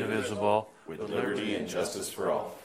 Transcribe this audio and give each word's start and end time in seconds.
indivisible, 0.00 0.70
with 0.86 1.00
liberty 1.00 1.54
and 1.54 1.68
justice 1.68 2.10
for 2.10 2.30
all. 2.30 2.56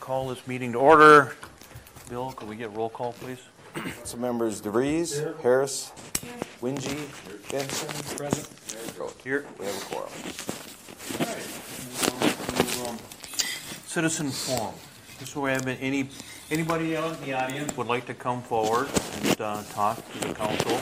Call 0.00 0.28
this 0.28 0.46
meeting 0.46 0.72
to 0.72 0.78
order. 0.78 1.36
Bill, 2.08 2.32
could 2.32 2.48
we 2.48 2.56
get 2.56 2.72
roll 2.72 2.88
call, 2.88 3.12
please? 3.12 3.40
Council 3.74 4.18
members 4.18 4.62
DeVries, 4.62 5.38
Harris, 5.42 5.92
Wingy, 6.62 6.96
Benson. 7.50 8.16
Present. 8.16 8.48
Here. 9.22 9.44
We 9.58 9.66
have 9.66 9.76
a 9.76 9.84
quorum. 9.84 10.08
Citizen 13.86 14.30
forum. 14.30 14.74
So 15.24 15.42
we 15.42 15.50
have 15.50 15.66
any, 15.66 16.08
anybody 16.50 16.96
out 16.96 17.18
in 17.18 17.24
the 17.24 17.34
audience 17.34 17.76
would 17.76 17.86
like 17.86 18.06
to 18.06 18.14
come 18.14 18.42
forward 18.42 18.88
and 19.22 19.40
uh, 19.40 19.62
talk 19.72 19.96
to 20.12 20.28
the 20.28 20.34
council 20.34 20.80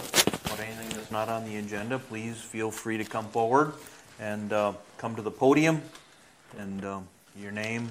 about 0.57 0.68
anything 0.68 0.96
that's 0.96 1.11
not 1.11 1.29
on 1.29 1.45
the 1.45 1.57
agenda, 1.57 1.98
please 1.98 2.41
feel 2.41 2.70
free 2.70 2.97
to 2.97 3.05
come 3.05 3.27
forward 3.27 3.74
and 4.19 4.52
uh, 4.52 4.73
come 4.97 5.14
to 5.14 5.23
the 5.23 5.30
podium 5.30 5.83
and 6.59 6.84
um, 6.84 7.09
your 7.37 7.52
name 7.52 7.91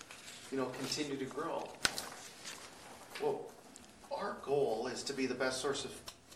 you 0.52 0.58
know, 0.58 0.66
continue 0.78 1.18
to 1.18 1.26
grow. 1.26 1.68
Well, 3.22 3.42
our 4.12 4.38
goal 4.46 4.88
is 4.88 5.04
to 5.04 5.14
be 5.14 5.26
the 5.26 5.36
best 5.36 5.60
source 5.62 5.84
of 5.84 5.92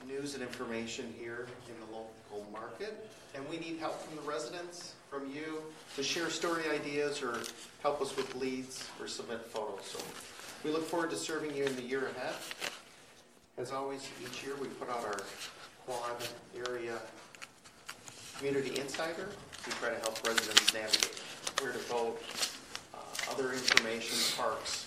news 0.07 0.33
and 0.33 0.43
information 0.43 1.13
here 1.19 1.47
in 1.67 1.75
the 1.79 1.85
local 1.95 2.45
market, 2.51 3.07
and 3.35 3.47
we 3.47 3.57
need 3.57 3.77
help 3.79 4.01
from 4.01 4.15
the 4.15 4.23
residents, 4.23 4.95
from 5.09 5.29
you, 5.29 5.61
to 5.95 6.03
share 6.03 6.29
story 6.29 6.63
ideas 6.73 7.21
or 7.21 7.39
help 7.81 8.01
us 8.01 8.17
with 8.17 8.35
leads 8.35 8.89
or 8.99 9.07
submit 9.07 9.45
photos. 9.45 9.85
So 9.85 9.99
we 10.63 10.71
look 10.71 10.85
forward 10.85 11.09
to 11.11 11.15
serving 11.15 11.55
you 11.55 11.63
in 11.63 11.75
the 11.75 11.81
year 11.81 12.07
ahead. 12.15 12.35
As 13.57 13.71
always, 13.71 14.07
each 14.23 14.43
year 14.43 14.55
we 14.61 14.67
put 14.67 14.89
out 14.89 15.03
our 15.05 15.19
quad 15.85 16.15
area 16.67 16.97
community 18.37 18.79
insider. 18.79 19.29
We 19.65 19.73
try 19.73 19.89
to 19.89 19.99
help 19.99 20.25
residents 20.25 20.73
navigate 20.73 21.21
where 21.61 21.73
to 21.73 21.79
vote, 21.79 22.21
uh, 22.93 23.31
other 23.31 23.51
information, 23.51 24.17
parks. 24.37 24.85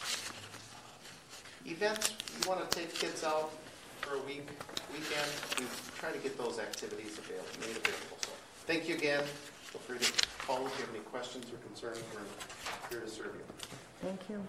Events, 1.66 2.14
you 2.32 2.48
want 2.48 2.68
to 2.68 2.78
take 2.78 2.94
kids 2.94 3.24
out 3.24 3.52
for 4.00 4.16
a 4.16 4.20
week, 4.20 4.48
weekend, 4.92 5.30
we 5.58 5.66
try 5.98 6.10
to 6.10 6.18
get 6.18 6.36
those 6.38 6.58
activities 6.58 7.18
available, 7.18 7.46
made 7.60 7.76
available. 7.76 8.16
So 8.22 8.30
thank 8.66 8.88
you 8.88 8.96
again. 8.96 9.22
Feel 9.64 9.80
free 9.82 9.98
to 9.98 10.12
call 10.38 10.66
if 10.66 10.78
you 10.78 10.86
have 10.86 10.94
any 10.94 11.04
questions 11.04 11.46
or 11.52 11.56
concerns. 11.58 12.02
We're 12.14 12.98
here 12.98 13.06
to 13.06 13.10
serve 13.10 13.34
you. 13.36 13.78
Thank 14.02 14.20
you. 14.28 14.42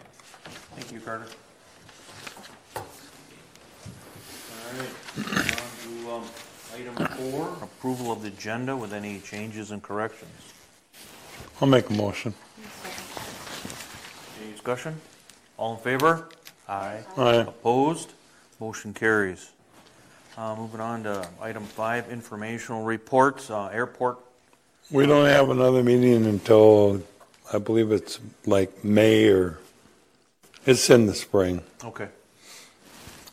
Thank 0.75 0.91
you, 0.91 0.99
Carter. 0.99 1.25
All 2.75 2.83
right, 4.79 4.89
on 5.17 6.03
to 6.03 6.11
um, 6.11 6.23
item 6.75 6.95
four, 7.17 7.57
approval 7.61 8.11
of 8.11 8.21
the 8.23 8.29
agenda 8.29 8.75
with 8.75 8.93
any 8.93 9.19
changes 9.19 9.71
and 9.71 9.81
corrections. 9.83 10.31
I'll 11.61 11.67
make 11.67 11.89
a 11.89 11.93
motion. 11.93 12.33
Any 14.41 14.51
discussion? 14.53 14.99
All 15.57 15.75
in 15.75 15.79
favor? 15.81 16.27
Aye. 16.67 16.99
Aye. 17.17 17.35
Opposed? 17.47 18.13
Motion 18.59 18.93
carries. 18.93 19.51
Uh, 20.35 20.55
Moving 20.55 20.79
on 20.81 21.03
to 21.03 21.27
item 21.39 21.63
five, 21.63 22.09
informational 22.11 22.83
reports, 22.83 23.51
uh, 23.51 23.67
airport. 23.67 24.17
We 24.89 25.05
don't 25.05 25.27
have 25.27 25.49
another 25.49 25.83
meeting 25.83 26.25
until, 26.25 27.03
I 27.51 27.57
believe 27.57 27.91
it's 27.91 28.19
like 28.45 28.83
May 28.83 29.27
or, 29.27 29.59
it's 30.65 30.89
in 30.89 31.07
the 31.07 31.13
spring. 31.13 31.61
Okay. 31.83 32.07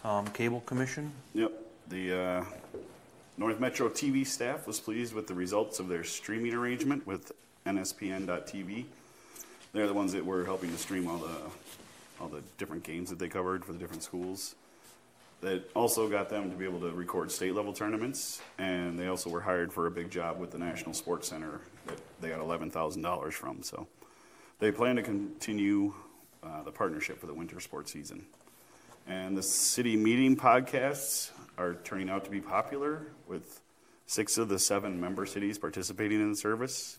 Um, 0.04 0.26
Cable 0.28 0.60
Commission? 0.60 1.12
Yep. 1.34 1.52
The 1.88 2.18
uh, 2.18 2.44
North 3.36 3.60
Metro 3.60 3.88
TV 3.88 4.26
staff 4.26 4.66
was 4.66 4.80
pleased 4.80 5.14
with 5.14 5.26
the 5.26 5.34
results 5.34 5.78
of 5.78 5.88
their 5.88 6.04
streaming 6.04 6.54
arrangement 6.54 7.06
with 7.06 7.32
NSPN.TV. 7.66 8.84
They're 9.72 9.86
the 9.86 9.94
ones 9.94 10.12
that 10.12 10.24
were 10.24 10.44
helping 10.44 10.70
to 10.70 10.78
stream 10.78 11.06
all 11.08 11.18
the 11.18 11.36
all 12.20 12.28
the 12.28 12.42
different 12.58 12.82
games 12.82 13.08
that 13.08 13.18
they 13.18 13.28
covered 13.28 13.64
for 13.64 13.72
the 13.72 13.78
different 13.78 14.02
schools. 14.02 14.54
That 15.40 15.70
also 15.74 16.06
got 16.06 16.28
them 16.28 16.50
to 16.50 16.56
be 16.56 16.66
able 16.66 16.80
to 16.80 16.90
record 16.90 17.30
state 17.30 17.54
level 17.54 17.72
tournaments, 17.72 18.42
and 18.58 18.98
they 18.98 19.06
also 19.06 19.30
were 19.30 19.40
hired 19.40 19.72
for 19.72 19.86
a 19.86 19.90
big 19.90 20.10
job 20.10 20.38
with 20.38 20.50
the 20.50 20.58
National 20.58 20.92
Sports 20.92 21.28
Center 21.28 21.60
that 21.86 21.98
they 22.20 22.28
got 22.28 22.40
eleven 22.40 22.70
thousand 22.70 23.02
dollars 23.02 23.34
from. 23.34 23.62
So 23.62 23.86
they 24.60 24.70
plan 24.70 24.96
to 24.96 25.02
continue 25.02 25.92
uh, 26.42 26.62
the 26.62 26.70
partnership 26.70 27.18
for 27.18 27.26
the 27.26 27.34
winter 27.34 27.60
sports 27.60 27.92
season. 27.92 28.24
And 29.08 29.36
the 29.36 29.42
city 29.42 29.96
meeting 29.96 30.36
podcasts 30.36 31.30
are 31.58 31.74
turning 31.84 32.08
out 32.08 32.24
to 32.24 32.30
be 32.30 32.40
popular 32.40 33.06
with 33.26 33.60
six 34.06 34.38
of 34.38 34.48
the 34.48 34.58
seven 34.58 35.00
member 35.00 35.26
cities 35.26 35.58
participating 35.58 36.20
in 36.20 36.30
the 36.30 36.36
service. 36.36 36.98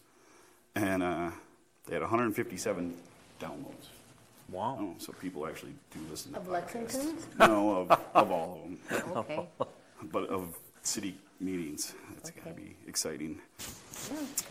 And 0.75 1.03
uh, 1.03 1.31
they 1.85 1.93
had 1.93 2.01
157 2.01 2.93
downloads. 3.39 3.87
Wow. 4.49 4.77
Oh, 4.81 4.95
so 4.97 5.13
people 5.13 5.47
actually 5.47 5.73
do 5.93 5.99
listen 6.09 6.33
to 6.33 6.39
Of 6.39 6.47
podcasts. 6.47 6.51
Lexington's? 6.51 7.27
No, 7.39 7.77
of, 7.89 7.91
of 8.13 8.31
all 8.31 8.61
of 8.91 8.99
them, 8.99 9.15
Okay. 9.17 9.47
but 10.11 10.27
of 10.27 10.57
city 10.81 11.15
meetings. 11.39 11.93
That's 12.15 12.31
got 12.31 12.45
to 12.47 12.53
be 12.53 12.75
exciting. 12.87 13.39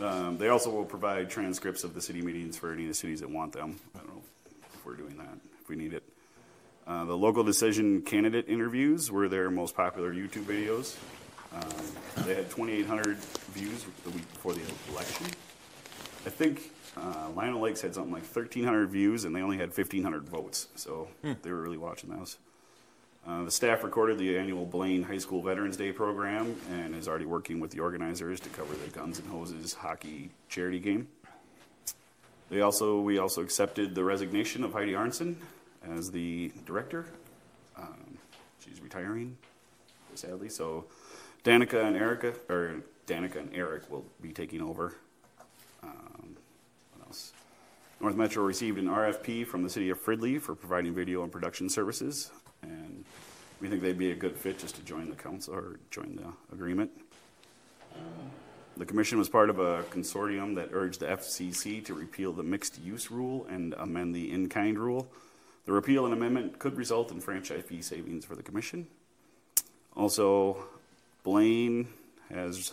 Um, 0.01 0.39
they 0.39 0.49
also 0.49 0.71
will 0.71 0.85
provide 0.85 1.31
transcripts 1.31 1.85
of 1.85 1.95
the 1.95 2.01
city 2.01 2.23
meetings 2.23 2.57
for 2.57 2.73
any 2.73 2.83
of 2.83 2.89
the 2.89 2.95
cities 2.95 3.21
that 3.21 3.31
want 3.31 3.53
them. 3.53 3.79
I 3.95 3.99
don't 3.99 4.09
know 4.09 4.23
if 4.75 4.87
we're 4.87 4.95
doing 4.95 5.17
that, 5.19 5.39
if 5.61 5.69
we 5.69 5.77
need 5.77 5.93
it. 5.93 6.03
Uh, 6.87 7.05
the 7.05 7.17
local 7.17 7.45
decision 7.45 8.03
candidate 8.03 8.49
interviews 8.49 9.11
were 9.11 9.29
their 9.29 9.51
most 9.51 9.77
popular 9.77 10.13
YouTube 10.13 10.45
videos. 10.45 10.97
Um, 11.53 12.25
they 12.27 12.35
had 12.35 12.51
2,800 12.51 13.17
views 13.53 13.85
the 14.05 14.11
week 14.11 14.33
before 14.33 14.55
the 14.55 14.63
election. 14.91 15.27
I 16.27 16.31
think 16.31 16.71
uh, 16.97 17.29
Lino 17.37 17.59
Lakes 17.59 17.81
had 17.81 17.95
something 17.95 18.13
like 18.13 18.23
1,300 18.23 18.89
views, 18.91 19.25
and 19.25 19.35
they 19.35 19.41
only 19.43 19.57
had 19.57 19.69
1,500 19.69 20.29
votes. 20.29 20.69
So 20.77 21.09
they 21.23 21.51
were 21.51 21.61
really 21.61 21.79
watching 21.79 22.11
those. 22.11 22.39
Uh, 23.27 23.45
the 23.45 23.51
staff 23.51 23.85
recorded 23.85 24.19
the 24.19 24.37
annual 24.37 24.65
Blaine 24.65 25.03
High 25.03 25.19
School 25.19 25.43
Veterans 25.43 25.77
Day 25.77 25.93
program 25.93 26.57
and 26.71 26.95
is 26.95 27.07
already 27.07 27.27
working 27.27 27.61
with 27.61 27.71
the 27.71 27.81
organizers 27.81 28.41
to 28.41 28.49
cover 28.49 28.75
the 28.75 28.91
Guns 28.91 29.19
and 29.19 29.29
Hoses 29.29 29.75
hockey 29.75 30.31
charity 30.49 30.79
game. 30.79 31.07
They 32.49 32.63
also 32.63 33.01
we 33.01 33.19
also 33.19 33.43
accepted 33.43 33.95
the 33.95 34.03
resignation 34.03 34.65
of 34.65 34.73
Heidi 34.73 34.93
Arnson 34.93 35.37
as 35.83 36.11
the 36.11 36.51
director. 36.67 37.07
Um, 37.77 38.19
she's 38.65 38.81
retiring, 38.81 39.37
sadly. 40.15 40.49
So 40.49 40.87
Danica 41.45 41.85
and 41.85 41.97
Erica, 41.97 42.35
or 42.49 42.83
Danica 43.07 43.37
and 43.37 43.51
Eric, 43.55 43.91
will 43.91 44.05
be 44.21 44.33
taking 44.33 44.61
over. 44.63 44.97
Um, 45.83 46.37
what 46.95 47.07
else? 47.07 47.33
North 48.01 48.17
Metro 48.17 48.43
received 48.43 48.79
an 48.79 48.87
RFP 48.87 49.47
from 49.47 49.63
the 49.63 49.71
city 49.71 49.91
of 49.91 50.03
Fridley 50.03 50.41
for 50.41 50.55
providing 50.55 50.95
video 50.95 51.23
and 51.23 51.31
production 51.31 51.69
services, 51.69 52.31
and 52.63 53.05
we 53.61 53.69
think 53.69 53.83
they'd 53.83 53.99
be 53.99 54.11
a 54.11 54.17
good 54.17 54.37
fit 54.37 54.59
just 54.59 54.77
to 54.77 54.83
join 54.83 55.11
the 55.11 55.17
council 55.17 55.55
or 55.55 55.79
join 55.91 56.17
the 56.17 56.55
agreement. 56.55 56.91
The 58.77 58.87
commission 58.87 59.19
was 59.19 59.29
part 59.29 59.51
of 59.51 59.59
a 59.59 59.83
consortium 59.91 60.55
that 60.55 60.71
urged 60.73 61.01
the 61.01 61.07
FCC 61.07 61.85
to 61.85 61.95
repeal 61.95 62.33
the 62.33 62.43
mixed 62.43 62.81
use 62.81 63.11
rule 63.11 63.47
and 63.51 63.75
amend 63.77 64.15
the 64.15 64.33
in 64.33 64.49
kind 64.49 64.79
rule. 64.79 65.09
The 65.67 65.73
repeal 65.73 66.07
and 66.07 66.15
amendment 66.15 66.59
could 66.59 66.77
result 66.77 67.11
in 67.11 67.21
franchise 67.21 67.65
fee 67.67 67.83
savings 67.83 68.25
for 68.25 68.35
the 68.35 68.43
commission. 68.43 68.87
Also, 69.95 70.65
Blaine 71.23 71.89
has 72.33 72.73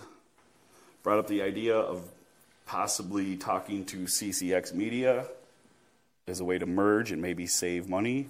brought 1.03 1.19
up 1.19 1.27
the 1.27 1.41
idea 1.41 1.75
of 1.75 2.07
possibly 2.65 3.35
talking 3.35 3.85
to 3.85 4.05
CCX 4.05 4.73
Media 4.73 5.27
as 6.27 6.39
a 6.39 6.45
way 6.45 6.57
to 6.57 6.65
merge 6.65 7.11
and 7.11 7.21
maybe 7.21 7.47
save 7.47 7.89
money. 7.89 8.29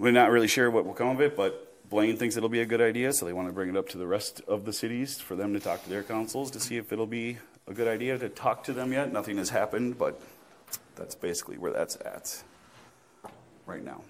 We're 0.00 0.12
not 0.12 0.30
really 0.30 0.48
sure 0.48 0.70
what 0.70 0.86
will 0.86 0.94
come 0.94 1.08
of 1.08 1.20
it, 1.20 1.36
but 1.36 1.88
Blaine 1.90 2.16
thinks 2.16 2.34
it'll 2.38 2.48
be 2.48 2.62
a 2.62 2.66
good 2.66 2.80
idea, 2.80 3.12
so 3.12 3.26
they 3.26 3.34
want 3.34 3.48
to 3.48 3.52
bring 3.52 3.68
it 3.68 3.76
up 3.76 3.86
to 3.90 3.98
the 3.98 4.06
rest 4.06 4.40
of 4.48 4.64
the 4.64 4.72
cities 4.72 5.20
for 5.20 5.36
them 5.36 5.52
to 5.52 5.60
talk 5.60 5.84
to 5.84 5.90
their 5.90 6.02
councils 6.02 6.50
to 6.52 6.58
see 6.58 6.78
if 6.78 6.90
it'll 6.90 7.06
be 7.06 7.36
a 7.68 7.74
good 7.74 7.86
idea 7.86 8.16
to 8.16 8.30
talk 8.30 8.64
to 8.64 8.72
them 8.72 8.94
yet. 8.94 9.12
Nothing 9.12 9.36
has 9.36 9.50
happened, 9.50 9.98
but 9.98 10.18
that's 10.96 11.14
basically 11.14 11.58
where 11.58 11.70
that's 11.70 11.96
at 11.96 12.42
right 13.66 13.84
now. 13.84 14.00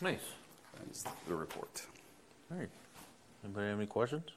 Nice. 0.00 0.20
That 0.78 0.88
is 0.92 1.04
the 1.26 1.34
report. 1.34 1.82
All 2.52 2.58
right. 2.58 2.70
Anybody 3.42 3.66
have 3.66 3.78
any 3.78 3.86
questions? 3.86 4.30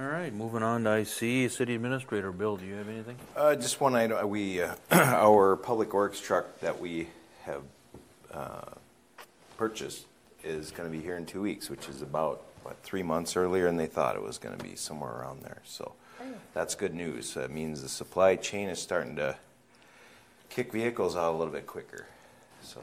All 0.00 0.06
right, 0.06 0.32
moving 0.32 0.62
on 0.62 0.84
to 0.84 1.00
IC, 1.00 1.50
City 1.50 1.74
Administrator. 1.74 2.32
Bill, 2.32 2.56
do 2.56 2.64
you 2.64 2.76
have 2.76 2.88
anything? 2.88 3.16
Uh, 3.36 3.56
just 3.56 3.78
one 3.78 3.94
item, 3.94 4.26
we, 4.30 4.62
uh, 4.62 4.74
our 4.90 5.56
public 5.56 5.92
works 5.92 6.18
truck 6.18 6.60
that 6.60 6.80
we 6.80 7.08
have, 7.44 7.62
uh, 8.32 8.62
purchased 9.56 10.06
is 10.44 10.70
gonna 10.70 10.88
be 10.88 11.00
here 11.00 11.16
in 11.16 11.26
two 11.26 11.40
weeks, 11.42 11.70
which 11.70 11.88
is 11.88 12.02
about, 12.02 12.42
what, 12.62 12.76
three 12.82 13.02
months 13.02 13.36
earlier 13.36 13.66
than 13.66 13.76
they 13.76 13.86
thought 13.86 14.16
it 14.16 14.22
was 14.22 14.38
gonna 14.38 14.56
be, 14.56 14.76
somewhere 14.76 15.12
around 15.12 15.42
there, 15.42 15.62
so. 15.64 15.92
Oh. 16.20 16.24
That's 16.54 16.74
good 16.74 16.94
news, 16.94 17.34
that 17.34 17.50
means 17.50 17.82
the 17.82 17.88
supply 17.88 18.36
chain 18.36 18.68
is 18.68 18.80
starting 18.80 19.16
to 19.16 19.36
kick 20.48 20.72
vehicles 20.72 21.16
out 21.16 21.32
a 21.32 21.36
little 21.36 21.52
bit 21.52 21.66
quicker, 21.66 22.06
so. 22.62 22.82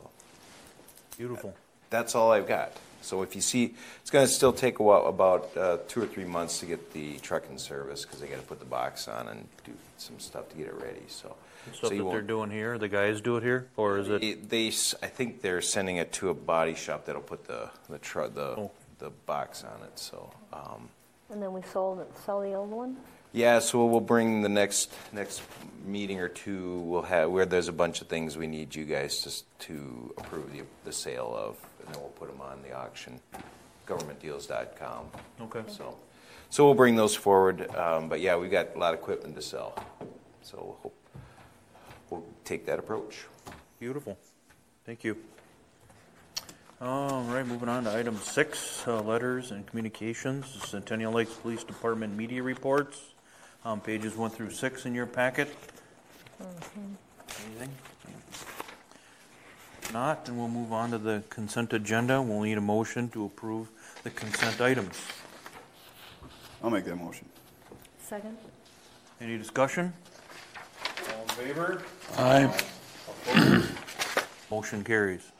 Beautiful. 1.17 1.53
That's 1.89 2.15
all 2.15 2.31
I've 2.31 2.47
got. 2.47 2.73
So 3.01 3.21
if 3.21 3.33
you 3.35 3.41
see, 3.41 3.75
it's 4.01 4.09
going 4.11 4.27
to 4.27 4.31
still 4.31 4.51
take 4.53 4.79
a 4.79 4.83
while, 4.83 5.07
about 5.07 5.55
uh, 5.57 5.77
two 5.87 6.01
or 6.01 6.05
three 6.05 6.25
months 6.25 6.59
to 6.59 6.65
get 6.65 6.91
the 6.93 7.17
truck 7.19 7.43
in 7.49 7.57
service 7.57 8.03
because 8.03 8.19
they 8.19 8.27
got 8.27 8.37
to 8.41 8.45
put 8.45 8.59
the 8.59 8.65
box 8.65 9.07
on 9.07 9.27
and 9.29 9.47
do 9.63 9.71
some 9.97 10.19
stuff 10.19 10.49
to 10.49 10.55
get 10.57 10.67
it 10.67 10.73
ready. 10.75 11.03
So, 11.07 11.35
Stuff 11.73 11.75
so 11.81 11.89
that 11.89 11.95
they're 11.95 12.03
won't. 12.03 12.27
doing 12.27 12.49
here, 12.51 12.77
the 12.77 12.87
guys 12.87 13.21
do 13.21 13.37
it 13.37 13.43
here, 13.43 13.67
or 13.77 13.99
is 13.99 14.09
it? 14.09 14.23
It- 14.23 14.49
They, 14.49 14.67
s- 14.69 14.95
I 15.03 15.07
think 15.07 15.41
they're 15.41 15.61
sending 15.61 15.97
it 15.97 16.11
to 16.13 16.29
a 16.29 16.33
body 16.33 16.73
shop 16.75 17.05
that'll 17.05 17.21
put 17.21 17.45
the 17.47 17.69
the 17.89 17.99
truck 17.99 18.33
the 18.33 18.41
Oh. 18.57 18.71
the 18.99 19.09
box 19.25 19.63
on 19.63 19.81
it. 19.83 19.97
So. 19.99 20.31
Um, 20.53 20.89
And 21.29 21.41
then 21.41 21.53
we 21.53 21.61
sold 21.61 21.99
it, 21.99 22.09
sell 22.25 22.41
the 22.41 22.53
old 22.53 22.71
one? 22.71 22.97
yeah, 23.33 23.59
so 23.59 23.85
we'll 23.85 23.99
bring 24.01 24.41
the 24.41 24.49
next 24.49 24.91
next 25.13 25.41
meeting 25.85 26.19
or 26.19 26.27
two. 26.29 26.79
We'll 26.79 27.03
have 27.03 27.29
where 27.29 27.45
there's 27.45 27.67
a 27.67 27.73
bunch 27.73 28.01
of 28.01 28.07
things 28.07 28.37
we 28.37 28.47
need 28.47 28.73
you 28.75 28.85
guys 28.85 29.21
just 29.21 29.45
to 29.61 30.13
approve 30.17 30.51
the, 30.51 30.63
the 30.85 30.91
sale 30.93 31.33
of, 31.37 31.57
and 31.89 31.95
then 31.95 32.03
we'll 32.03 32.11
put 32.11 32.29
them 32.29 32.39
on 32.39 32.61
the 32.61 32.71
auction, 32.71 33.19
governmentdeals.com. 33.87 35.07
Okay. 35.41 35.63
So, 35.67 35.97
so 36.51 36.65
we'll 36.65 36.75
bring 36.75 36.95
those 36.95 37.15
forward. 37.15 37.73
Um, 37.75 38.09
but 38.09 38.19
yeah, 38.19 38.35
we've 38.37 38.51
got 38.51 38.75
a 38.75 38.77
lot 38.77 38.93
of 38.93 38.99
equipment 38.99 39.35
to 39.35 39.41
sell, 39.41 39.73
so 40.43 40.57
we'll 40.57 40.77
hope 40.83 40.95
we'll 42.11 42.25
take 42.45 42.67
that 42.67 42.77
approach. 42.77 43.25
Beautiful. 43.79 44.19
Thank 44.85 45.03
you. 45.03 45.17
All 46.79 47.23
right, 47.23 47.45
moving 47.45 47.69
on 47.69 47.85
to 47.85 47.97
item 47.97 48.17
six, 48.17 48.87
uh, 48.87 49.01
letters 49.01 49.51
and 49.51 49.65
communications, 49.65 50.45
Centennial 50.65 51.11
Lakes 51.11 51.33
Police 51.33 51.63
Department 51.63 52.15
media 52.15 52.43
reports. 52.43 53.01
Um, 53.65 53.81
pages 53.81 54.15
one 54.15 54.29
through 54.29 54.51
six 54.51 54.85
in 54.85 54.93
your 54.95 55.07
packet. 55.07 55.53
Anything? 56.39 57.69
If 59.89 59.93
Not, 59.93 60.25
then 60.25 60.37
we'll 60.37 60.49
move 60.49 60.71
on 60.71 60.91
to 60.91 60.99
the 60.99 61.23
consent 61.31 61.73
agenda. 61.73 62.21
We'll 62.21 62.41
need 62.41 62.59
a 62.59 62.61
motion 62.61 63.09
to 63.09 63.25
approve 63.25 63.69
the 64.03 64.11
consent 64.11 64.61
items. 64.61 65.01
I'll 66.63 66.69
make 66.69 66.85
that 66.85 66.95
motion. 66.95 67.27
Second? 67.99 68.37
Any 69.19 69.39
discussion? 69.39 69.91
All 71.15 71.23
in 71.23 71.29
favor? 71.29 71.81
Aye. 72.19 73.65
Motion 74.51 74.83
carries. 74.83 75.31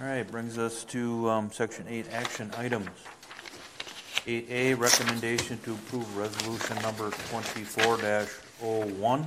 All 0.00 0.06
right, 0.06 0.26
brings 0.30 0.56
us 0.56 0.82
to 0.84 1.28
um, 1.28 1.52
section 1.52 1.84
eight, 1.90 2.06
action 2.10 2.50
items. 2.56 2.88
Eight 4.26 4.46
A, 4.48 4.72
recommendation 4.72 5.58
to 5.58 5.74
approve 5.74 6.16
resolution 6.16 6.80
number 6.80 7.10
twenty-four 7.28 7.98
oh 8.62 8.86
one 8.98 9.26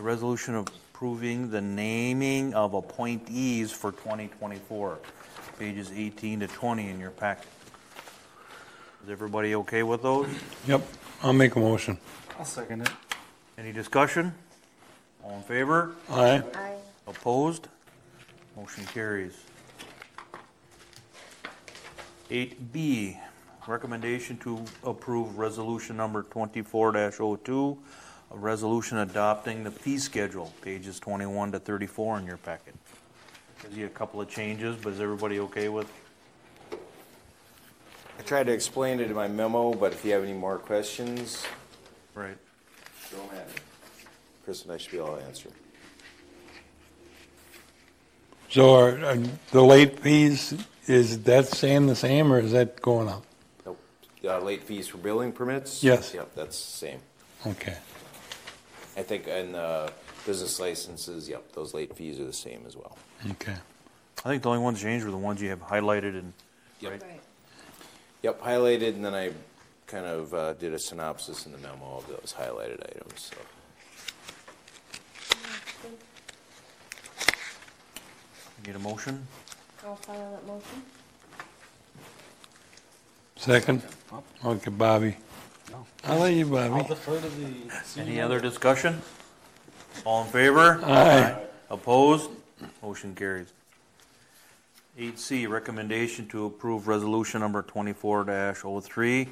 A 0.00 0.02
resolution 0.02 0.56
approving 1.04 1.48
the 1.50 1.62
naming 1.62 2.52
of 2.52 2.74
appointees 2.74 3.72
for 3.72 3.90
twenty 3.90 4.28
twenty-four. 4.38 4.98
Pages 5.58 5.90
eighteen 5.96 6.40
to 6.40 6.46
twenty 6.46 6.90
in 6.90 7.00
your 7.00 7.10
packet. 7.10 7.48
Is 9.04 9.08
everybody 9.08 9.54
okay 9.54 9.82
with 9.82 10.02
those? 10.02 10.28
Yep, 10.66 10.82
I'll 11.22 11.32
make 11.32 11.56
a 11.56 11.58
motion. 11.58 11.96
I'll 12.38 12.44
second 12.44 12.82
it. 12.82 12.90
Any 13.56 13.72
discussion? 13.72 14.34
All 15.24 15.36
in 15.36 15.42
favor? 15.44 15.94
Aye. 16.10 16.42
Aye. 16.54 16.74
Opposed? 17.06 17.68
Motion 18.54 18.84
carries. 18.84 19.38
Eight 22.30 22.74
B, 22.74 23.16
recommendation 23.66 24.36
to 24.38 24.62
approve 24.84 25.38
resolution 25.38 25.96
number 25.96 26.24
twenty-four 26.24 26.92
2 26.92 27.78
a 28.30 28.36
resolution 28.36 28.98
adopting 28.98 29.64
the 29.64 29.70
fee 29.70 29.98
schedule, 29.98 30.52
pages 30.62 31.00
twenty-one 31.00 31.52
to 31.52 31.58
thirty-four 31.58 32.18
in 32.18 32.26
your 32.26 32.36
packet. 32.36 32.74
Gives 33.62 33.76
you 33.76 33.86
a 33.86 33.90
couple 33.90 34.20
of 34.20 34.28
changes, 34.28 34.76
but 34.76 34.92
is 34.92 35.00
everybody 35.00 35.40
okay 35.40 35.68
with? 35.68 35.90
I 38.18 38.22
tried 38.22 38.44
to 38.46 38.52
explain 38.52 39.00
it 39.00 39.08
in 39.08 39.14
my 39.14 39.28
memo, 39.28 39.72
but 39.72 39.92
if 39.92 40.04
you 40.04 40.12
have 40.12 40.22
any 40.22 40.32
more 40.34 40.58
questions, 40.58 41.44
Right. 42.14 42.36
throw 43.08 43.18
them 43.26 43.36
at 43.36 43.48
me. 43.48 43.54
Chris 44.44 44.62
and 44.64 44.72
I 44.72 44.76
should 44.76 44.92
be 44.92 44.98
able 44.98 45.16
to 45.16 45.22
answer. 45.24 45.50
So 48.50 48.74
are, 48.74 49.04
are 49.04 49.16
the 49.52 49.62
late 49.62 50.00
fees, 50.00 50.54
is 50.86 51.22
that 51.22 51.46
staying 51.46 51.86
the 51.86 51.94
same 51.96 52.32
or 52.32 52.40
is 52.40 52.52
that 52.52 52.82
going 52.82 53.08
up? 53.08 53.24
Nope. 53.64 53.80
Uh, 54.24 54.40
late 54.40 54.64
fees 54.64 54.88
for 54.88 54.98
building 54.98 55.32
permits? 55.32 55.82
Yes. 55.84 56.12
Yep, 56.12 56.34
that's 56.34 56.58
the 56.60 56.76
same. 56.78 57.00
Okay. 57.46 57.76
I 58.96 59.02
think 59.02 59.26
in 59.28 59.54
uh, 59.54 59.90
business 60.26 60.58
licenses, 60.60 61.28
yep, 61.28 61.52
those 61.52 61.72
late 61.74 61.94
fees 61.96 62.18
are 62.20 62.24
the 62.24 62.32
same 62.32 62.64
as 62.66 62.76
well. 62.76 62.96
Okay. 63.32 63.54
I 64.24 64.28
think 64.28 64.42
the 64.42 64.48
only 64.50 64.62
ones 64.62 64.80
changed 64.80 65.04
were 65.04 65.10
the 65.10 65.16
ones 65.16 65.40
you 65.40 65.48
have 65.50 65.62
highlighted 65.62 66.18
and, 66.18 66.32
Yep. 66.80 66.92
right? 66.92 67.20
Yep, 68.22 68.42
highlighted, 68.42 68.88
and 68.94 69.04
then 69.04 69.14
I 69.14 69.30
kind 69.86 70.06
of 70.06 70.34
uh, 70.34 70.52
did 70.54 70.74
a 70.74 70.78
synopsis 70.78 71.46
in 71.46 71.52
the 71.52 71.58
memo 71.58 71.96
of 71.98 72.06
those 72.08 72.34
highlighted 72.38 72.80
items. 72.84 73.30
So. 73.30 73.36
Need 78.66 78.76
a 78.76 78.78
motion? 78.78 79.26
I'll 79.84 79.96
follow 79.96 80.30
that 80.32 80.46
motion. 80.46 80.82
Second? 83.36 83.82
Okay, 84.44 84.70
Bobby. 84.70 85.16
I'll 86.04 86.18
let 86.18 86.34
you, 86.34 86.56
I'll 86.56 86.68
Bobby. 86.70 86.88
defer 86.88 87.20
to 87.20 87.28
the 87.28 88.00
Any 88.00 88.20
other 88.20 88.40
discussion? 88.40 89.00
All 90.04 90.24
in 90.24 90.30
favor? 90.30 90.80
Aye. 90.84 91.36
Opposed? 91.70 92.30
Motion 92.82 93.14
carries. 93.14 93.48
Eight 94.98 95.18
C, 95.18 95.46
recommendation 95.46 96.26
to 96.28 96.46
approve 96.46 96.88
resolution 96.88 97.40
number 97.40 97.62
twenty-four 97.62 98.24
3 98.82 99.28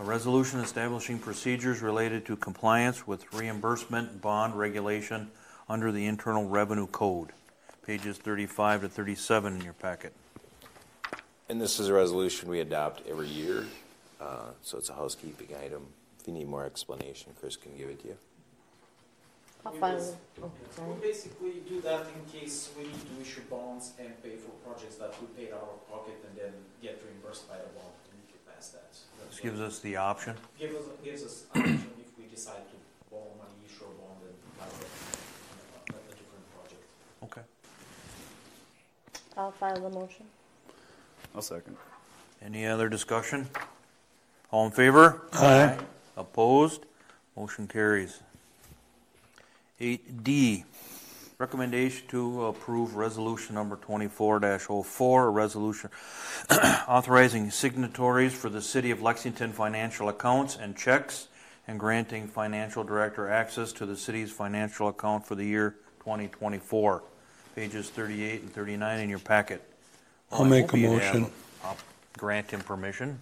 a 0.00 0.04
resolution 0.04 0.60
establishing 0.60 1.18
procedures 1.18 1.82
related 1.82 2.24
to 2.26 2.36
compliance 2.36 3.04
with 3.06 3.32
reimbursement 3.34 4.20
bond 4.20 4.54
regulation 4.54 5.28
under 5.68 5.90
the 5.90 6.06
Internal 6.06 6.48
Revenue 6.48 6.86
Code. 6.86 7.30
Pages 7.84 8.16
thirty-five 8.16 8.80
to 8.82 8.88
thirty-seven 8.88 9.56
in 9.56 9.60
your 9.62 9.72
packet. 9.72 10.12
And 11.48 11.60
this 11.60 11.80
is 11.80 11.88
a 11.88 11.92
resolution 11.94 12.48
we 12.48 12.60
adopt 12.60 13.06
every 13.08 13.26
year, 13.28 13.66
uh, 14.20 14.50
so 14.62 14.78
it's 14.78 14.90
a 14.90 14.94
housekeeping 14.94 15.48
item. 15.64 15.86
If 16.20 16.26
you 16.26 16.32
need 16.32 16.48
more 16.48 16.64
explanation, 16.64 17.32
Chris 17.38 17.56
can 17.56 17.76
give 17.76 17.88
it 17.88 18.00
to 18.02 18.08
you. 18.08 18.16
I'll 19.66 19.72
follow, 19.72 19.98
oh, 20.42 20.50
sorry. 20.74 20.88
We 20.94 21.00
basically 21.00 21.54
do 21.68 21.80
that 21.82 22.06
in 22.14 22.40
case 22.40 22.70
we 22.78 22.84
need 22.84 22.94
to 22.94 23.20
issue 23.20 23.42
bonds 23.50 23.92
and 23.98 24.10
pay 24.22 24.36
for 24.36 24.50
projects 24.66 24.96
that 24.96 25.14
we 25.20 25.26
paid 25.36 25.52
out 25.52 25.62
of 25.62 25.90
pocket 25.90 26.14
and 26.28 26.38
then 26.38 26.52
get 26.80 27.02
reimbursed 27.04 27.48
by 27.48 27.56
the 27.56 27.68
bond. 27.74 27.92
We 28.12 28.18
need 28.22 28.32
to 28.32 28.38
pass 28.50 28.68
that. 28.70 28.88
That's 29.18 29.30
This 29.30 29.40
gives 29.40 29.60
us 29.60 29.80
the 29.80 29.96
option. 29.96 30.36
Gives 30.58 30.76
us, 30.76 30.84
gives 31.04 31.22
us 31.24 31.44
an 31.54 31.60
option 31.62 31.90
if 32.00 32.18
we 32.18 32.30
decide 32.32 32.62
to 32.70 32.76
borrow 33.10 33.32
money, 33.36 33.50
issue 33.66 33.84
a 33.84 33.94
bond 33.98 34.22
and 34.22 34.34
have 34.60 34.72
it 34.80 34.88
on 35.90 35.94
a, 35.94 36.12
a 36.12 36.14
different 36.14 36.46
project. 36.54 36.82
Okay. 37.24 37.42
I'll 39.36 39.52
file 39.52 39.80
the 39.80 39.90
motion. 39.90 40.24
I'll 41.34 41.42
second. 41.42 41.76
Any 42.40 42.64
other 42.64 42.88
discussion? 42.88 43.48
All 44.50 44.66
in 44.66 44.72
favor? 44.72 45.22
Aye. 45.32 45.76
Opposed? 46.16 46.84
Motion 47.36 47.66
carries. 47.68 48.20
Eight 49.80 50.24
D, 50.24 50.64
Recommendation 51.38 52.04
to 52.08 52.46
approve 52.46 52.96
resolution 52.96 53.54
number 53.54 53.76
twenty-four 53.76 54.40
4 54.82 55.26
a 55.26 55.30
resolution 55.30 55.88
authorizing 56.88 57.50
signatories 57.52 58.32
for 58.34 58.48
the 58.48 58.60
city 58.60 58.90
of 58.90 59.00
Lexington 59.02 59.52
financial 59.52 60.08
accounts 60.08 60.56
and 60.60 60.76
checks 60.76 61.28
and 61.68 61.78
granting 61.78 62.26
financial 62.26 62.82
director 62.82 63.28
access 63.28 63.72
to 63.74 63.86
the 63.86 63.96
city's 63.96 64.32
financial 64.32 64.88
account 64.88 65.24
for 65.24 65.36
the 65.36 65.44
year 65.44 65.76
twenty 66.00 66.26
twenty-four. 66.26 67.04
Pages 67.54 67.88
thirty-eight 67.90 68.40
and 68.42 68.52
thirty-nine 68.52 68.98
in 68.98 69.08
your 69.08 69.20
packet. 69.20 69.62
I'll 70.32 70.40
Well, 70.40 70.46
I 70.48 70.50
make 70.50 70.64
hope 70.64 70.74
a 70.74 70.78
you'd 70.80 70.90
have- 71.02 71.14
motion. 71.20 71.32
I'll 71.62 71.70
uh, 71.70 71.74
Grant 72.16 72.50
him 72.50 72.60
permission. 72.62 73.20